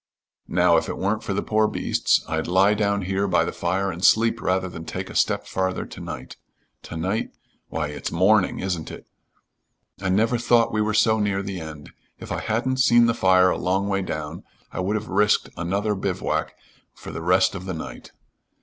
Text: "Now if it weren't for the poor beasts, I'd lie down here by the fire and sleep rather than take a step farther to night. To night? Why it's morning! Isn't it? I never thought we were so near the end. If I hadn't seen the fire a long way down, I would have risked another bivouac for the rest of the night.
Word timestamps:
"Now 0.47 0.77
if 0.77 0.89
it 0.89 0.97
weren't 0.97 1.21
for 1.21 1.35
the 1.35 1.43
poor 1.43 1.67
beasts, 1.67 2.25
I'd 2.27 2.47
lie 2.47 2.73
down 2.73 3.03
here 3.03 3.27
by 3.27 3.45
the 3.45 3.51
fire 3.51 3.91
and 3.91 4.03
sleep 4.03 4.41
rather 4.41 4.67
than 4.67 4.83
take 4.83 5.11
a 5.11 5.15
step 5.15 5.45
farther 5.45 5.85
to 5.85 5.99
night. 6.01 6.37
To 6.85 6.97
night? 6.97 7.29
Why 7.69 7.89
it's 7.89 8.11
morning! 8.11 8.57
Isn't 8.57 8.89
it? 8.89 9.05
I 10.01 10.09
never 10.09 10.39
thought 10.39 10.73
we 10.73 10.81
were 10.81 10.95
so 10.95 11.19
near 11.19 11.43
the 11.43 11.59
end. 11.61 11.91
If 12.17 12.31
I 12.31 12.39
hadn't 12.39 12.77
seen 12.79 13.05
the 13.05 13.13
fire 13.13 13.51
a 13.51 13.59
long 13.59 13.89
way 13.89 14.01
down, 14.01 14.41
I 14.71 14.79
would 14.79 14.95
have 14.95 15.07
risked 15.07 15.49
another 15.55 15.93
bivouac 15.93 16.55
for 16.95 17.11
the 17.11 17.21
rest 17.21 17.53
of 17.53 17.65
the 17.65 17.73
night. 17.75 18.11